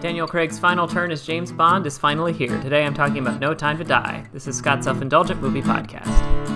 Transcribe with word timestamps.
Daniel 0.00 0.28
Craig's 0.28 0.60
final 0.60 0.86
turn 0.86 1.10
as 1.10 1.26
James 1.26 1.50
Bond 1.50 1.84
is 1.84 1.98
finally 1.98 2.32
here. 2.32 2.60
Today 2.62 2.84
I'm 2.84 2.94
talking 2.94 3.18
about 3.18 3.40
No 3.40 3.52
Time 3.52 3.78
to 3.78 3.84
Die. 3.84 4.24
This 4.32 4.46
is 4.46 4.56
Scott's 4.56 4.84
Self 4.84 5.02
Indulgent 5.02 5.42
Movie 5.42 5.62
Podcast. 5.62 6.47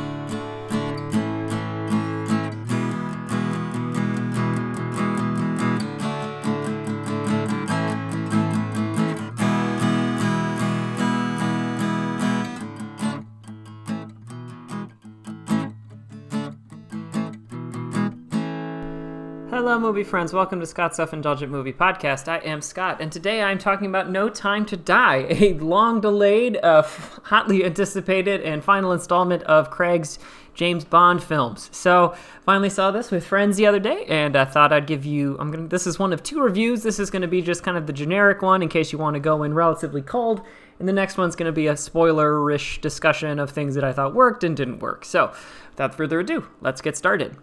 Hello, 19.55 19.78
movie 19.78 20.02
friends. 20.02 20.32
Welcome 20.32 20.60
to 20.60 20.66
Scott's 20.66 20.96
Self 20.96 21.12
Indulgent 21.12 21.52
Movie 21.52 21.74
Podcast. 21.74 22.27
I 22.27 22.38
am 22.38 22.62
Scott, 22.62 23.02
and 23.02 23.12
today 23.12 23.42
I'm 23.42 23.59
talking 23.59 23.87
about 23.87 24.09
No 24.09 24.30
Time 24.30 24.64
to 24.64 24.78
Die, 24.78 25.27
a 25.29 25.52
long 25.59 26.01
delayed, 26.01 26.59
uh, 26.62 26.80
hotly 27.24 27.62
anticipated, 27.62 28.41
and 28.41 28.65
final 28.65 28.93
installment 28.93 29.43
of 29.43 29.69
Craig's 29.69 30.19
James 30.55 30.87
Bond 30.87 31.23
films. 31.23 31.69
So, 31.70 32.15
finally 32.46 32.70
saw 32.70 32.91
this 32.93 33.10
with 33.10 33.27
friends 33.27 33.59
the 33.59 33.66
other 33.66 33.79
day, 33.79 34.07
and 34.09 34.37
I 34.37 34.46
thought 34.46 34.73
I'd 34.73 34.87
give 34.87 35.05
you. 35.05 35.37
I'm 35.38 35.51
gonna. 35.51 35.69
This 35.69 35.87
is 35.87 35.98
one 35.98 36.15
of 36.15 36.23
two 36.23 36.41
reviews. 36.41 36.82
This 36.82 36.98
is 36.98 37.10
to 37.21 37.29
be 37.29 37.43
just 37.43 37.62
kind 37.62 37.77
of 37.77 37.87
the 37.87 37.93
generic 37.93 38.41
one 38.41 38.62
in 38.62 38.71
case 38.71 38.91
you 38.91 38.98
want 38.98 39.16
to 39.16 39.21
go 39.21 39.43
in 39.43 39.52
relatively 39.52 40.01
cold, 40.01 40.41
and 40.79 40.88
the 40.88 40.95
next 40.95 41.19
one's 41.19 41.37
to 41.37 41.52
be 41.52 41.66
a 41.66 41.77
spoiler-ish 41.77 42.80
discussion 42.80 43.38
of 43.38 43.51
things 43.51 43.74
that 43.74 43.84
I 43.84 43.93
thought 43.93 44.15
worked 44.15 44.45
and 44.45 44.57
didn't 44.57 44.79
work. 44.79 45.05
So, 45.05 45.30
without 45.73 45.95
further 45.95 46.21
ado, 46.21 46.48
let's 46.62 46.80
get 46.80 46.96
started. 46.96 47.37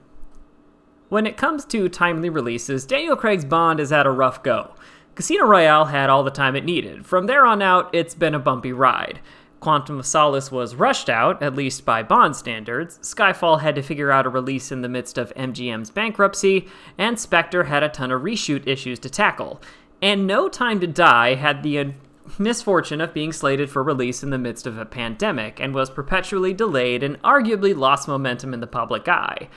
When 1.09 1.25
it 1.25 1.37
comes 1.37 1.65
to 1.65 1.89
timely 1.89 2.29
releases, 2.29 2.85
Daniel 2.85 3.15
Craig's 3.15 3.43
Bond 3.43 3.79
has 3.79 3.89
had 3.89 4.05
a 4.05 4.11
rough 4.11 4.43
go. 4.43 4.75
Casino 5.15 5.45
Royale 5.45 5.85
had 5.85 6.07
all 6.09 6.23
the 6.23 6.29
time 6.29 6.55
it 6.55 6.63
needed. 6.63 7.03
From 7.03 7.25
there 7.25 7.47
on 7.47 7.63
out, 7.63 7.89
it's 7.93 8.13
been 8.13 8.35
a 8.35 8.39
bumpy 8.39 8.71
ride. 8.71 9.19
Quantum 9.59 9.99
of 9.99 10.05
Solace 10.05 10.51
was 10.51 10.75
rushed 10.75 11.09
out, 11.09 11.41
at 11.41 11.55
least 11.55 11.83
by 11.83 12.03
Bond 12.03 12.35
standards. 12.35 12.99
Skyfall 12.99 13.61
had 13.61 13.73
to 13.75 13.81
figure 13.81 14.11
out 14.11 14.27
a 14.27 14.29
release 14.29 14.71
in 14.71 14.83
the 14.83 14.87
midst 14.87 15.17
of 15.17 15.33
MGM's 15.33 15.89
bankruptcy, 15.89 16.67
and 16.97 17.19
Spectre 17.19 17.63
had 17.65 17.81
a 17.81 17.89
ton 17.89 18.11
of 18.11 18.21
reshoot 18.21 18.67
issues 18.67 18.99
to 18.99 19.09
tackle. 19.09 19.59
And 20.01 20.27
No 20.27 20.47
Time 20.47 20.79
to 20.79 20.87
Die 20.87 21.33
had 21.33 21.63
the 21.63 21.93
misfortune 22.37 23.01
of 23.01 23.15
being 23.15 23.33
slated 23.33 23.71
for 23.71 23.81
release 23.81 24.21
in 24.21 24.29
the 24.29 24.37
midst 24.37 24.67
of 24.67 24.77
a 24.77 24.85
pandemic 24.85 25.59
and 25.59 25.73
was 25.73 25.89
perpetually 25.89 26.53
delayed 26.53 27.01
and 27.01 27.19
arguably 27.23 27.75
lost 27.75 28.07
momentum 28.07 28.53
in 28.53 28.59
the 28.59 28.67
public 28.67 29.07
eye. 29.07 29.49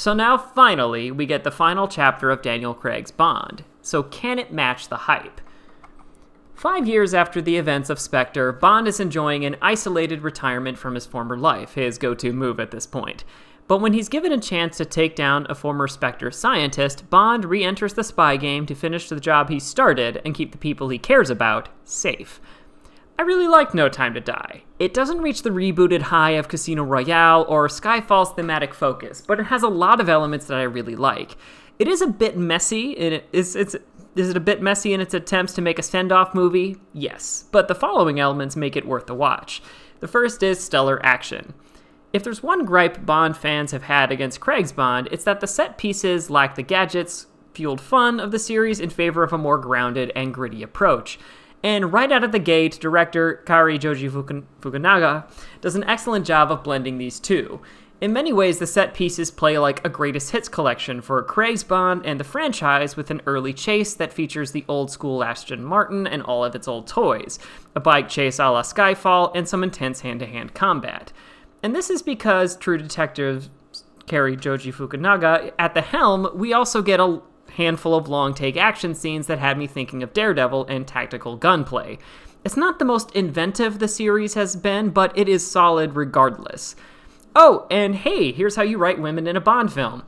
So 0.00 0.14
now 0.14 0.38
finally, 0.38 1.10
we 1.10 1.26
get 1.26 1.44
the 1.44 1.50
final 1.50 1.86
chapter 1.86 2.30
of 2.30 2.40
Daniel 2.40 2.72
Craig's 2.72 3.10
Bond. 3.10 3.64
So 3.82 4.02
can 4.02 4.38
it 4.38 4.50
match 4.50 4.88
the 4.88 4.96
hype? 4.96 5.42
Five 6.54 6.88
years 6.88 7.12
after 7.12 7.42
the 7.42 7.58
events 7.58 7.90
of 7.90 8.00
Spectre, 8.00 8.50
Bond 8.50 8.88
is 8.88 8.98
enjoying 8.98 9.44
an 9.44 9.56
isolated 9.60 10.22
retirement 10.22 10.78
from 10.78 10.94
his 10.94 11.04
former 11.04 11.36
life, 11.36 11.74
his 11.74 11.98
go 11.98 12.14
to 12.14 12.32
move 12.32 12.58
at 12.58 12.70
this 12.70 12.86
point. 12.86 13.24
But 13.68 13.82
when 13.82 13.92
he's 13.92 14.08
given 14.08 14.32
a 14.32 14.40
chance 14.40 14.78
to 14.78 14.86
take 14.86 15.16
down 15.16 15.46
a 15.50 15.54
former 15.54 15.86
Spectre 15.86 16.30
scientist, 16.30 17.10
Bond 17.10 17.44
re 17.44 17.62
enters 17.62 17.92
the 17.92 18.02
spy 18.02 18.38
game 18.38 18.64
to 18.64 18.74
finish 18.74 19.10
the 19.10 19.20
job 19.20 19.50
he 19.50 19.60
started 19.60 20.22
and 20.24 20.34
keep 20.34 20.52
the 20.52 20.56
people 20.56 20.88
he 20.88 20.96
cares 20.96 21.28
about 21.28 21.68
safe. 21.84 22.40
I 23.20 23.22
really 23.22 23.48
like 23.48 23.74
No 23.74 23.90
Time 23.90 24.14
to 24.14 24.20
Die. 24.22 24.62
It 24.78 24.94
doesn't 24.94 25.20
reach 25.20 25.42
the 25.42 25.50
rebooted 25.50 26.00
high 26.00 26.30
of 26.30 26.48
Casino 26.48 26.82
Royale 26.82 27.44
or 27.50 27.68
Skyfall's 27.68 28.32
thematic 28.32 28.72
focus, 28.72 29.20
but 29.20 29.38
it 29.38 29.44
has 29.44 29.62
a 29.62 29.68
lot 29.68 30.00
of 30.00 30.08
elements 30.08 30.46
that 30.46 30.56
I 30.56 30.62
really 30.62 30.96
like. 30.96 31.36
It 31.78 31.86
is 31.86 32.00
a 32.00 32.06
bit 32.06 32.38
messy, 32.38 32.96
and 32.96 33.12
it 33.12 33.28
is 33.30 33.56
it's 33.56 33.76
is 34.16 34.30
it 34.30 34.38
a 34.38 34.40
bit 34.40 34.62
messy 34.62 34.94
in 34.94 35.02
its 35.02 35.12
attempts 35.12 35.52
to 35.52 35.60
make 35.60 35.78
a 35.78 35.82
send-off 35.82 36.34
movie? 36.34 36.78
Yes, 36.94 37.44
but 37.52 37.68
the 37.68 37.74
following 37.74 38.18
elements 38.18 38.56
make 38.56 38.74
it 38.74 38.88
worth 38.88 39.04
the 39.04 39.14
watch. 39.14 39.62
The 40.00 40.08
first 40.08 40.42
is 40.42 40.64
stellar 40.64 40.98
action. 41.04 41.52
If 42.14 42.24
there's 42.24 42.42
one 42.42 42.64
gripe 42.64 43.04
Bond 43.04 43.36
fans 43.36 43.72
have 43.72 43.82
had 43.82 44.10
against 44.10 44.40
Craig's 44.40 44.72
Bond, 44.72 45.10
it's 45.12 45.24
that 45.24 45.40
the 45.40 45.46
set 45.46 45.76
pieces 45.76 46.30
lack 46.30 46.54
the 46.54 46.62
gadgets 46.62 47.26
fueled 47.52 47.82
fun 47.82 48.18
of 48.18 48.30
the 48.30 48.38
series 48.38 48.80
in 48.80 48.88
favor 48.88 49.22
of 49.22 49.34
a 49.34 49.38
more 49.38 49.58
grounded 49.58 50.10
and 50.16 50.32
gritty 50.32 50.62
approach. 50.62 51.18
And 51.62 51.92
right 51.92 52.10
out 52.10 52.24
of 52.24 52.32
the 52.32 52.38
gate, 52.38 52.80
director 52.80 53.34
Cary 53.46 53.78
Joji 53.78 54.08
Fukunaga 54.08 55.30
does 55.60 55.74
an 55.74 55.84
excellent 55.84 56.26
job 56.26 56.50
of 56.50 56.64
blending 56.64 56.98
these 56.98 57.20
two. 57.20 57.60
In 58.00 58.14
many 58.14 58.32
ways, 58.32 58.58
the 58.58 58.66
set 58.66 58.94
pieces 58.94 59.30
play 59.30 59.58
like 59.58 59.84
a 59.84 59.90
greatest 59.90 60.30
hits 60.30 60.48
collection 60.48 61.02
for 61.02 61.22
Craig's 61.22 61.62
Bond 61.62 62.06
and 62.06 62.18
the 62.18 62.24
franchise 62.24 62.96
with 62.96 63.10
an 63.10 63.20
early 63.26 63.52
chase 63.52 63.92
that 63.92 64.12
features 64.12 64.52
the 64.52 64.64
old 64.68 64.90
school 64.90 65.22
Aston 65.22 65.62
Martin 65.62 66.06
and 66.06 66.22
all 66.22 66.42
of 66.42 66.54
its 66.54 66.66
old 66.66 66.86
toys, 66.86 67.38
a 67.74 67.80
bike 67.80 68.08
chase 68.08 68.38
a 68.38 68.48
la 68.48 68.62
Skyfall, 68.62 69.32
and 69.34 69.46
some 69.46 69.62
intense 69.62 70.00
hand 70.00 70.20
to 70.20 70.26
hand 70.26 70.54
combat. 70.54 71.12
And 71.62 71.76
this 71.76 71.90
is 71.90 72.00
because 72.00 72.56
True 72.56 72.78
Detective 72.78 73.50
Cary 74.06 74.34
Joji 74.34 74.72
Fukunaga 74.72 75.52
at 75.58 75.74
the 75.74 75.82
helm, 75.82 76.30
we 76.34 76.54
also 76.54 76.80
get 76.80 77.00
a 77.00 77.20
handful 77.60 77.94
of 77.94 78.08
long 78.08 78.32
take 78.32 78.56
action 78.56 78.94
scenes 78.94 79.26
that 79.26 79.38
had 79.38 79.58
me 79.58 79.66
thinking 79.66 80.02
of 80.02 80.14
Daredevil 80.14 80.66
and 80.66 80.86
tactical 80.86 81.36
gunplay. 81.36 81.98
It's 82.42 82.56
not 82.56 82.78
the 82.78 82.86
most 82.86 83.10
inventive 83.12 83.78
the 83.78 83.88
series 83.88 84.32
has 84.32 84.56
been, 84.56 84.90
but 84.90 85.16
it 85.16 85.28
is 85.28 85.48
solid 85.48 85.94
regardless. 85.94 86.74
Oh, 87.36 87.66
and 87.70 87.94
hey, 87.94 88.32
here's 88.32 88.56
how 88.56 88.62
you 88.62 88.78
write 88.78 88.98
women 88.98 89.26
in 89.26 89.36
a 89.36 89.40
Bond 89.42 89.72
film. 89.72 90.04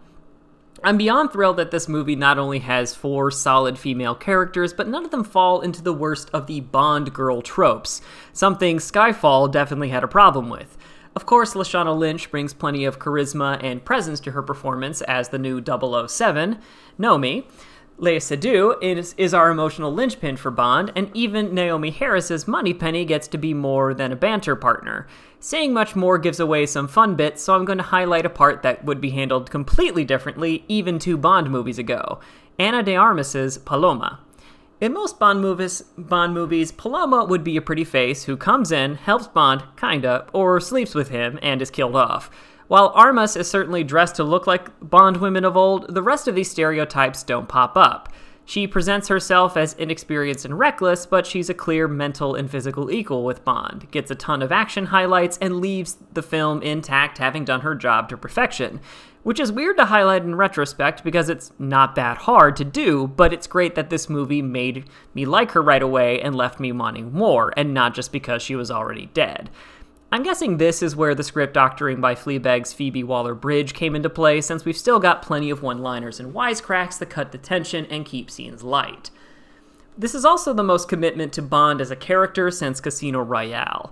I'm 0.83 0.97
beyond 0.97 1.31
thrilled 1.31 1.59
that 1.59 1.71
this 1.71 1.89
movie 1.89 2.17
not 2.17 2.39
only 2.39 2.61
has 2.61 2.95
four 2.95 3.31
solid 3.31 3.79
female 3.79 4.15
characters, 4.15 4.73
but 4.73 4.89
none 4.89 5.05
of 5.05 5.11
them 5.11 5.23
fall 5.23 5.61
into 5.61 5.83
the 5.83 5.93
worst 5.93 6.31
of 6.33 6.47
the 6.47 6.61
Bond 6.61 7.13
girl 7.13 7.43
tropes, 7.43 8.01
something 8.33 8.79
Skyfall 8.79 9.53
definitely 9.53 9.91
had 9.91 10.03
a 10.03 10.09
problem 10.09 10.49
with. 10.49 10.77
Of 11.15 11.27
course, 11.27 11.55
Lashana 11.55 11.97
Lynch 11.97 12.31
brings 12.31 12.55
plenty 12.55 12.85
of 12.85 12.99
charisma 12.99 13.63
and 13.63 13.85
presence 13.85 14.19
to 14.21 14.31
her 14.31 14.43
performance 14.43 15.03
as 15.03 15.29
the 15.29 15.39
new 15.39 15.63
007, 15.63 16.59
Nomi. 16.99 17.45
Léa 18.01 18.17
Seydoux 18.17 18.83
is, 18.83 19.15
is 19.19 19.35
our 19.35 19.51
emotional 19.51 19.93
linchpin 19.93 20.37
for 20.37 20.51
Bond, 20.51 20.91
and 20.97 21.11
even 21.15 21.51
Naomie 21.51 21.93
Harris's 21.93 22.49
Moneypenny 22.49 23.05
gets 23.05 23.29
to 23.29 23.39
be 23.39 23.53
more 23.53 23.93
than 23.93 24.11
a 24.11 24.17
banter 24.17 24.57
partner. 24.57 25.07
Saying 25.39 25.75
much 25.75 25.95
more 25.95 26.19
gives 26.19 26.41
away 26.41 26.67
some 26.67 26.89
fun 26.89 27.15
bits, 27.15 27.43
so 27.43 27.55
I'm 27.55 27.67
going 27.67 27.79
to 27.79 27.85
highlight 27.85 28.25
a 28.25 28.31
part 28.31 28.63
that 28.63 28.85
would 28.85 29.01
be 29.01 29.11
handled 29.11 29.51
completely 29.51 30.05
differently 30.05 30.65
even 30.67 30.99
two 30.99 31.17
Bond 31.17 31.51
movies 31.51 31.79
ago 31.79 32.21
Ana 32.59 32.83
de 32.83 32.97
Armas's 32.97 33.59
Paloma. 33.59 34.21
In 34.83 34.95
most 34.95 35.21
Bond 35.21 35.41
movies, 35.41 35.85
Bond 35.97 36.35
movies, 36.35 36.73
Paloma 36.73 37.25
would 37.25 37.45
be 37.45 37.57
a 37.57 37.63
pretty 37.63 37.85
face 37.85 38.25
who 38.25 38.37
comes 38.37 38.73
in, 38.73 38.97
helps 38.97 39.29
Bond, 39.29 39.63
kinda, 39.77 40.27
or 40.33 40.59
sleeps 40.59 40.93
with 40.93 41.11
him 41.11 41.39
and 41.41 41.63
is 41.63 41.71
killed 41.71 41.95
off. 41.95 42.29
While 42.67 42.91
Armas 42.97 43.37
is 43.37 43.49
certainly 43.49 43.85
dressed 43.85 44.17
to 44.17 44.25
look 44.25 44.49
like 44.49 44.73
Bond 44.81 45.19
women 45.19 45.45
of 45.45 45.57
old, 45.57 45.95
the 45.95 46.03
rest 46.03 46.27
of 46.27 46.35
these 46.35 46.51
stereotypes 46.51 47.23
don't 47.23 47.47
pop 47.47 47.77
up. 47.77 48.09
She 48.45 48.67
presents 48.67 49.09
herself 49.09 49.57
as 49.57 49.75
inexperienced 49.75 50.45
and 50.45 50.59
reckless, 50.59 51.07
but 51.07 51.27
she's 51.27 51.49
a 51.49 51.55
clear 51.55 51.87
mental 51.87 52.35
and 52.35 52.51
physical 52.51 52.91
equal 52.91 53.25
with 53.25 53.45
Bond, 53.45 53.91
gets 53.91 54.11
a 54.11 54.17
ton 54.17 54.43
of 54.43 54.51
action 54.53 54.87
highlights, 54.87 55.39
and 55.39 55.61
leaves 55.61 55.97
the 56.13 56.23
film 56.23 56.61
intact, 56.63 57.19
having 57.19 57.45
done 57.45 57.61
her 57.61 57.75
job 57.75 58.09
to 58.09 58.17
perfection 58.17 58.81
which 59.23 59.39
is 59.39 59.53
weird 59.53 59.77
to 59.77 59.85
highlight 59.85 60.23
in 60.23 60.35
retrospect 60.35 61.05
because 61.05 61.29
it's 61.29 61.53
not 61.59 61.95
that 61.95 62.19
hard 62.19 62.57
to 62.57 62.65
do, 62.65 63.07
but 63.07 63.33
it's 63.33 63.47
great 63.47 63.75
that 63.75 63.91
this 63.91 64.09
movie 64.09 64.43
made 64.43 64.85
me 65.15 65.25
like 65.25 65.53
her 65.53 65.63
right 65.63 65.83
away 65.83 66.21
and 66.21 66.35
left 66.35 66.59
me 66.59 66.73
wanting 66.73 67.13
more, 67.13 67.53
and 67.57 67.73
not 67.73 67.95
just 67.95 68.13
because 68.13 68.43
she 68.43 68.57
was 68.57 68.71
already 68.71 69.07
dead. 69.15 69.51
I'm 70.13 70.23
guessing 70.23 70.59
this 70.59 70.83
is 70.83 70.95
where 70.95 71.15
the 71.15 71.25
script 71.25 71.55
doctoring 71.55 71.99
by 71.99 72.15
Fleabag's 72.15 72.75
Phoebe 72.75 73.03
Waller 73.03 73.35
Bridge 73.35 73.73
came 73.73 73.97
into 73.97 74.11
play, 74.11 74.43
since 74.43 74.63
we've 74.63 74.77
still 74.77 75.01
got 75.01 75.23
plenty 75.23 75.49
of 75.49 75.63
one 75.63 75.79
liners 75.79 76.21
and 76.21 76.35
wisecracks 76.35 76.99
that 76.99 77.09
cut 77.09 77.33
the 77.33 77.39
tension 77.39 77.87
and 77.87 78.05
keep 78.05 78.31
scenes 78.31 78.63
light. 78.63 79.11
This 79.97 80.15
is 80.15 80.27
also 80.27 80.53
the 80.53 80.63
most 80.63 80.87
commitment 80.87 81.33
to 81.33 81.41
Bond 81.41 81.81
as 81.81 81.91
a 81.91 81.97
character 81.97 82.51
since 82.51 82.79
Casino 82.79 83.23
Royale. 83.23 83.91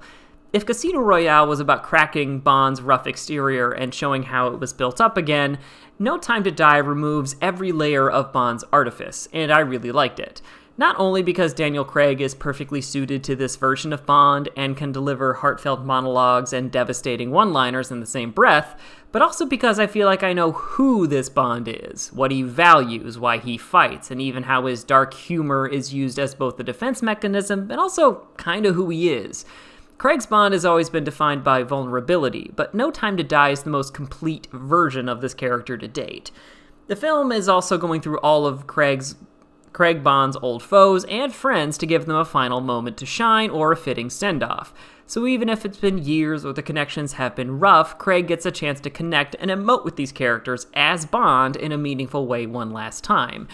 If 0.52 0.67
Casino 0.67 1.00
Royale 1.00 1.46
was 1.46 1.58
about 1.58 1.84
cracking 1.84 2.40
Bond's 2.40 2.82
rough 2.82 3.06
exterior 3.06 3.70
and 3.72 3.94
showing 3.94 4.25
how 4.25 4.49
it 4.49 4.61
was 4.61 4.75
built 4.75 5.00
up 5.00 5.17
again, 5.17 5.56
No 5.99 6.19
Time 6.19 6.44
to 6.44 6.50
Die 6.50 6.76
removes 6.76 7.37
every 7.40 7.72
layer 7.72 8.11
of 8.11 8.31
Bond's 8.31 8.64
artifice, 8.70 9.26
and 9.32 9.50
I 9.50 9.61
really 9.61 9.90
liked 9.90 10.20
it. 10.20 10.43
Not 10.81 10.97
only 10.99 11.23
because 11.23 11.53
Daniel 11.53 11.85
Craig 11.85 12.23
is 12.23 12.35
perfectly 12.35 12.81
suited 12.81 13.23
to 13.25 13.37
this 13.37 13.56
version 13.56 13.93
of 13.93 14.06
Bond 14.06 14.49
and 14.56 14.79
can 14.79 14.93
deliver 14.93 15.35
heartfelt 15.35 15.85
monologues 15.85 16.55
and 16.55 16.73
devastating 16.73 17.31
one 17.31 17.53
liners 17.53 17.91
in 17.91 18.00
the 18.00 18.06
same 18.06 18.31
breath, 18.31 18.81
but 19.12 19.21
also 19.21 19.44
because 19.44 19.79
I 19.79 19.87
feel 19.87 20.06
like 20.06 20.23
I 20.23 20.32
know 20.32 20.53
who 20.53 21.06
this 21.06 21.29
Bond 21.29 21.69
is, 21.69 22.11
what 22.15 22.31
he 22.31 22.41
values, 22.41 23.19
why 23.19 23.37
he 23.37 23.59
fights, 23.59 24.11
and 24.11 24.23
even 24.23 24.44
how 24.44 24.65
his 24.65 24.82
dark 24.82 25.12
humor 25.12 25.69
is 25.69 25.93
used 25.93 26.19
as 26.19 26.35
both 26.35 26.59
a 26.59 26.65
defense 26.65 27.03
mechanism 27.03 27.71
and 27.71 27.79
also 27.79 28.27
kinda 28.38 28.73
who 28.73 28.88
he 28.88 29.12
is. 29.12 29.44
Craig's 29.99 30.25
Bond 30.25 30.55
has 30.55 30.65
always 30.65 30.88
been 30.88 31.05
defined 31.05 31.44
by 31.44 31.62
vulnerability, 31.62 32.53
but 32.56 32.75
No 32.75 32.91
Time 32.91 33.19
to 33.19 33.23
Die 33.23 33.50
is 33.50 33.65
the 33.65 33.69
most 33.69 33.93
complete 33.93 34.49
version 34.50 35.11
of 35.11 35.21
this 35.21 35.35
character 35.35 35.77
to 35.77 35.88
date. 35.88 36.31
The 36.87 36.97
film 36.97 37.32
is 37.32 37.50
also 37.50 37.77
going 37.77 38.00
through 38.00 38.19
all 38.21 38.47
of 38.47 38.67
Craig's 38.67 39.15
Craig 39.72 40.02
bonds 40.02 40.37
old 40.43 40.62
foes 40.62 41.05
and 41.05 41.32
friends 41.32 41.78
to 41.78 41.87
give 41.87 42.06
them 42.06 42.17
a 42.17 42.25
final 42.25 42.61
moment 42.61 42.96
to 42.99 43.06
shine 43.06 43.50
or 43.50 43.72
a 43.72 43.76
fitting 43.76 44.11
send 44.11 44.43
off. 44.43 44.75
So 45.06 45.26
even 45.26 45.49
if 45.49 45.64
it's 45.64 45.78
been 45.78 45.99
years 45.99 46.44
or 46.44 46.52
the 46.52 46.62
connections 46.62 47.14
have 47.14 47.34
been 47.34 47.58
rough, 47.58 47.99
Craig 47.99 48.28
gets 48.28 48.46
a 48.46 48.50
chance 48.50 48.81
to 48.81 48.90
connect 48.90 49.34
and 49.40 49.50
emote 49.50 49.84
with 49.84 49.96
these 49.96 50.12
characters 50.12 50.67
as 50.75 51.05
Bond 51.05 51.56
in 51.56 51.72
a 51.72 51.78
meaningful 51.78 52.26
way 52.26 52.46
one 52.46 52.72
last 52.72 53.02
time. 53.02 53.49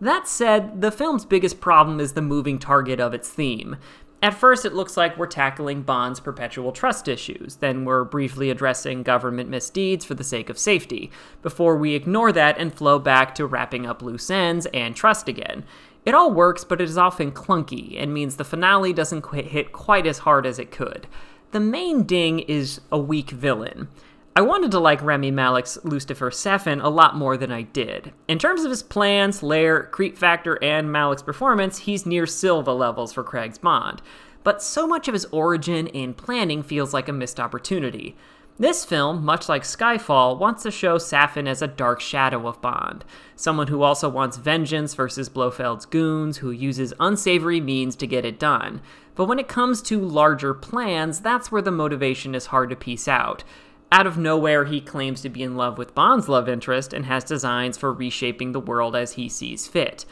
That 0.00 0.28
said, 0.28 0.80
the 0.80 0.90
film's 0.90 1.24
biggest 1.24 1.60
problem 1.60 2.00
is 2.00 2.12
the 2.12 2.22
moving 2.22 2.58
target 2.58 3.00
of 3.00 3.12
its 3.12 3.28
theme. 3.28 3.76
At 4.22 4.34
first, 4.34 4.66
it 4.66 4.74
looks 4.74 4.98
like 4.98 5.16
we're 5.16 5.26
tackling 5.26 5.80
Bond's 5.80 6.20
perpetual 6.20 6.72
trust 6.72 7.08
issues, 7.08 7.56
then 7.56 7.86
we're 7.86 8.04
briefly 8.04 8.50
addressing 8.50 9.02
government 9.02 9.48
misdeeds 9.48 10.04
for 10.04 10.12
the 10.12 10.24
sake 10.24 10.50
of 10.50 10.58
safety, 10.58 11.10
before 11.40 11.76
we 11.76 11.94
ignore 11.94 12.30
that 12.32 12.58
and 12.58 12.74
flow 12.74 12.98
back 12.98 13.34
to 13.36 13.46
wrapping 13.46 13.86
up 13.86 14.02
loose 14.02 14.30
ends 14.30 14.66
and 14.74 14.94
trust 14.94 15.26
again. 15.26 15.64
It 16.04 16.14
all 16.14 16.30
works, 16.30 16.64
but 16.64 16.82
it 16.82 16.88
is 16.88 16.98
often 16.98 17.32
clunky 17.32 18.00
and 18.00 18.12
means 18.12 18.36
the 18.36 18.44
finale 18.44 18.92
doesn't 18.92 19.26
hit 19.34 19.72
quite 19.72 20.06
as 20.06 20.18
hard 20.18 20.44
as 20.44 20.58
it 20.58 20.70
could. 20.70 21.06
The 21.52 21.60
main 21.60 22.04
ding 22.04 22.40
is 22.40 22.80
a 22.92 22.98
weak 22.98 23.30
villain. 23.30 23.88
I 24.36 24.42
wanted 24.42 24.70
to 24.70 24.78
like 24.78 25.02
Rami 25.02 25.32
Malek's 25.32 25.76
Lucifer 25.82 26.30
Safin 26.30 26.80
a 26.80 26.88
lot 26.88 27.16
more 27.16 27.36
than 27.36 27.50
I 27.50 27.62
did. 27.62 28.12
In 28.28 28.38
terms 28.38 28.62
of 28.62 28.70
his 28.70 28.82
plans, 28.82 29.42
lair, 29.42 29.82
creep 29.82 30.16
factor, 30.16 30.56
and 30.62 30.88
Malek's 30.88 31.22
performance, 31.22 31.78
he's 31.78 32.06
near 32.06 32.26
Silva 32.26 32.72
levels 32.72 33.12
for 33.12 33.24
Craig's 33.24 33.58
Bond. 33.58 34.00
But 34.44 34.62
so 34.62 34.86
much 34.86 35.08
of 35.08 35.14
his 35.14 35.24
origin 35.26 35.88
and 35.88 36.16
planning 36.16 36.62
feels 36.62 36.94
like 36.94 37.08
a 37.08 37.12
missed 37.12 37.40
opportunity. 37.40 38.16
This 38.56 38.84
film, 38.84 39.24
much 39.24 39.48
like 39.48 39.64
Skyfall, 39.64 40.38
wants 40.38 40.62
to 40.62 40.70
show 40.70 40.96
Safin 40.96 41.48
as 41.48 41.60
a 41.60 41.66
dark 41.66 42.00
shadow 42.00 42.46
of 42.46 42.60
Bond, 42.60 43.04
someone 43.34 43.66
who 43.66 43.82
also 43.82 44.08
wants 44.08 44.36
vengeance 44.36 44.94
versus 44.94 45.28
Blofeld's 45.28 45.86
goons, 45.86 46.36
who 46.38 46.52
uses 46.52 46.94
unsavory 47.00 47.60
means 47.60 47.96
to 47.96 48.06
get 48.06 48.24
it 48.24 48.38
done. 48.38 48.80
But 49.16 49.24
when 49.24 49.40
it 49.40 49.48
comes 49.48 49.82
to 49.82 49.98
larger 49.98 50.54
plans, 50.54 51.20
that's 51.20 51.50
where 51.50 51.62
the 51.62 51.70
motivation 51.72 52.34
is 52.34 52.46
hard 52.46 52.70
to 52.70 52.76
piece 52.76 53.08
out. 53.08 53.42
Out 53.92 54.06
of 54.06 54.16
nowhere, 54.16 54.64
he 54.66 54.80
claims 54.80 55.20
to 55.22 55.28
be 55.28 55.42
in 55.42 55.56
love 55.56 55.76
with 55.76 55.94
Bond's 55.94 56.28
love 56.28 56.48
interest 56.48 56.92
and 56.92 57.06
has 57.06 57.24
designs 57.24 57.76
for 57.76 57.92
reshaping 57.92 58.52
the 58.52 58.60
world 58.60 58.94
as 58.94 59.12
he 59.12 59.28
sees 59.28 59.66
fit. 59.66 60.04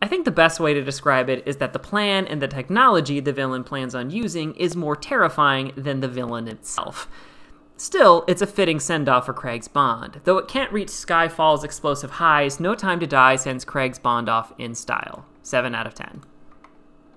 I 0.00 0.06
think 0.06 0.24
the 0.24 0.30
best 0.30 0.60
way 0.60 0.72
to 0.74 0.84
describe 0.84 1.28
it 1.28 1.42
is 1.46 1.56
that 1.56 1.72
the 1.72 1.78
plan 1.78 2.26
and 2.26 2.40
the 2.40 2.46
technology 2.46 3.18
the 3.20 3.32
villain 3.32 3.64
plans 3.64 3.94
on 3.94 4.10
using 4.10 4.54
is 4.54 4.76
more 4.76 4.94
terrifying 4.94 5.72
than 5.76 6.00
the 6.00 6.08
villain 6.08 6.46
itself. 6.46 7.08
Still, 7.76 8.24
it's 8.28 8.42
a 8.42 8.46
fitting 8.46 8.78
send 8.78 9.08
off 9.08 9.26
for 9.26 9.32
Craig's 9.32 9.66
Bond. 9.66 10.20
Though 10.24 10.38
it 10.38 10.46
can't 10.46 10.72
reach 10.72 10.88
Skyfall's 10.88 11.64
explosive 11.64 12.12
highs, 12.12 12.60
No 12.60 12.76
Time 12.76 13.00
to 13.00 13.06
Die 13.06 13.36
sends 13.36 13.64
Craig's 13.64 13.98
Bond 13.98 14.28
off 14.28 14.52
in 14.58 14.76
style. 14.76 15.24
7 15.42 15.74
out 15.74 15.86
of 15.86 15.94
10. 15.94 16.22